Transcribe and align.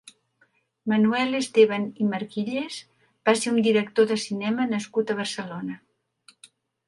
Manuel 0.91 1.35
Esteban 1.39 1.83
i 2.05 2.07
Marquilles 2.13 2.79
va 3.29 3.35
ser 3.41 3.53
un 3.53 3.61
director 3.67 4.09
de 4.13 4.17
cinema 4.23 4.67
nascut 4.71 5.13
a 5.15 5.19
Barcelona. 5.23 5.77